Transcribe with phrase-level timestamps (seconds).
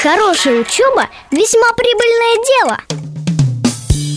[0.00, 2.78] Хорошая учеба– весьма прибыльное дело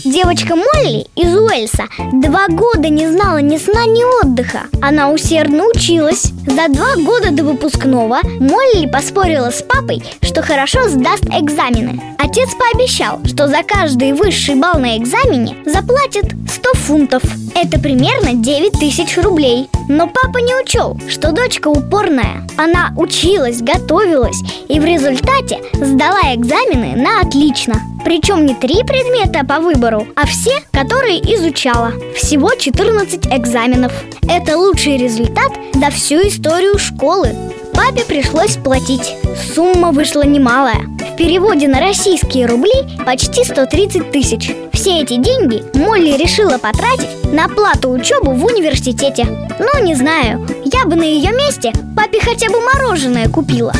[0.04, 4.66] Девочка Молли из Уэльса два года не знала ни сна, ни отдыха.
[4.80, 6.32] Она усердно училась.
[6.46, 12.00] За два года до выпускного Молли поспорила с папой, что хорошо сдаст экзамены.
[12.18, 17.22] Отец пообещал, что за каждый высший балл на экзамене заплатит 100 фунтов.
[17.54, 19.68] Это примерно 9 тысяч рублей.
[19.88, 22.46] Но папа не учел, что дочка упорная.
[22.56, 27.74] Она училась, готовилась и в результате сдала экзамены на отлично.
[28.04, 31.92] Причем не три предмета по выбору, а все, которые изучала.
[32.16, 33.92] Всего 14 экзаменов.
[34.28, 37.34] Это лучший результат за всю историю школы.
[37.74, 39.14] Папе пришлось платить.
[39.54, 40.82] Сумма вышла немалая.
[41.12, 42.72] В переводе на российские рубли
[43.04, 44.50] почти 130 тысяч.
[44.82, 49.24] Все эти деньги Молли решила потратить на плату учебу в университете.
[49.60, 53.72] Ну, не знаю, я бы на ее месте папе хотя бы мороженое купила.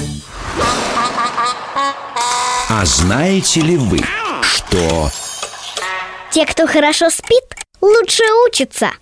[2.68, 3.98] А знаете ли вы,
[4.42, 5.10] что...
[6.30, 7.42] Те, кто хорошо спит,
[7.80, 8.92] лучше учатся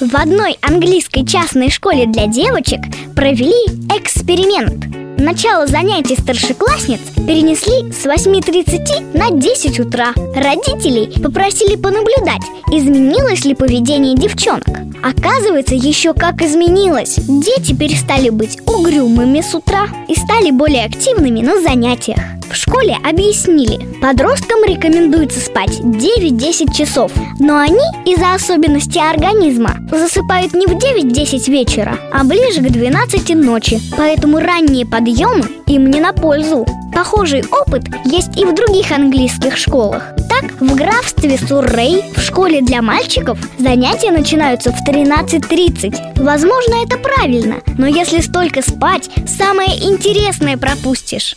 [0.00, 2.80] В одной английской частной школе для девочек
[3.14, 10.12] провели эксперимент Начало занятий старшеклассниц перенесли с 8.30 на 10 утра.
[10.34, 14.66] Родителей попросили понаблюдать, изменилось ли поведение девчонок
[15.06, 21.60] Оказывается, еще как изменилось Дети перестали быть угрюмыми с утра и стали более активными на
[21.60, 22.18] занятиях
[22.50, 30.66] в школе объяснили, подросткам рекомендуется спать 9-10 часов, но они из-за особенностей организма засыпают не
[30.66, 36.64] в 9-10 вечера, а ближе к 12 ночи, поэтому ранние подъемы им не на пользу.
[36.94, 40.14] Похожий опыт есть и в других английских школах.
[40.60, 46.22] В графстве Суррей в школе для мальчиков занятия начинаются в 13.30.
[46.22, 51.36] Возможно, это правильно, но если столько спать, самое интересное пропустишь.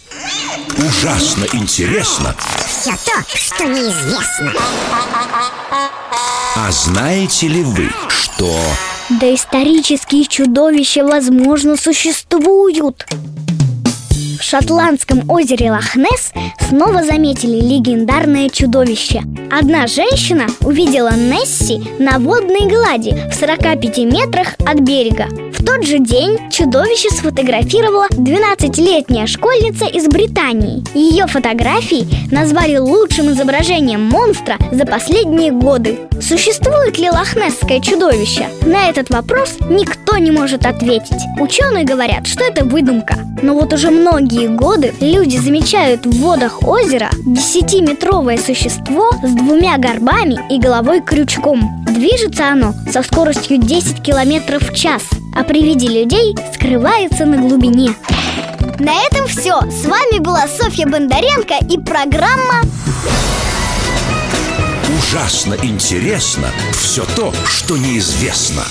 [0.78, 2.34] Ужасно интересно
[2.66, 4.54] Все то, что неизвестно
[6.56, 8.58] А знаете ли вы, что...
[9.10, 13.06] Доисторические чудовища, возможно, существуют
[14.40, 16.32] В шотландском озере Лохнесс
[16.70, 24.80] снова заметили легендарное чудовище Одна женщина увидела Несси на водной глади в 45 метрах от
[24.80, 25.26] берега
[25.60, 30.86] в тот же день чудовище сфотографировала 12-летняя школьница из Британии.
[30.98, 36.00] Ее фотографии назвали лучшим изображением монстра за последние годы.
[36.22, 38.48] Существует ли лохнесское чудовище?
[38.62, 41.22] На этот вопрос никто не может ответить.
[41.40, 43.18] Ученые говорят, что это выдумка.
[43.42, 50.40] Но вот уже многие годы люди замечают в водах озера 10-метровое существо с двумя горбами
[50.50, 51.84] и головой крючком.
[51.86, 55.04] Движется оно со скоростью 10 км в час
[55.36, 57.96] а при виде людей скрывается на глубине.
[58.80, 59.62] На этом все.
[59.72, 62.62] С вами была Софья Бондаренко и программа
[64.98, 68.64] Ужасно интересно все то, что неизвестно.